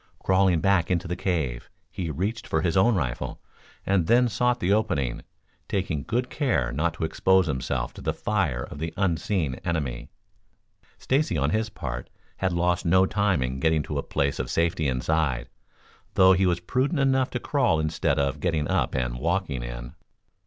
Crawling 0.23 0.61
back 0.61 0.89
into 0.89 1.07
the 1.07 1.15
cave, 1.15 1.69
he 1.91 2.09
reached 2.09 2.47
for 2.47 2.63
his 2.63 2.75
own 2.75 2.95
rifle 2.95 3.39
and 3.85 4.07
then 4.07 4.27
sought 4.27 4.59
the 4.59 4.73
opening, 4.73 5.21
taking 5.69 6.01
good 6.01 6.27
care 6.27 6.71
not 6.71 6.95
to 6.95 7.03
expose 7.03 7.45
himself 7.45 7.93
to 7.93 8.01
the 8.01 8.11
fire 8.11 8.63
of 8.63 8.79
the 8.79 8.95
unseen 8.97 9.59
enemy. 9.63 10.09
Stacy, 10.97 11.37
on 11.37 11.51
his 11.51 11.69
part, 11.69 12.09
had 12.37 12.51
lost 12.51 12.83
no 12.83 13.05
time 13.05 13.43
in 13.43 13.59
getting 13.59 13.83
to 13.83 13.99
a 13.99 14.01
place 14.01 14.39
of 14.39 14.49
safety 14.49 14.87
inside, 14.87 15.49
though 16.15 16.33
he 16.33 16.47
was 16.47 16.61
prudent 16.61 16.99
enough 16.99 17.29
to 17.29 17.39
crawl 17.39 17.79
instead 17.79 18.17
of 18.17 18.39
getting 18.39 18.67
up 18.67 18.95
and 18.95 19.19
walking 19.19 19.61
in. 19.61 19.93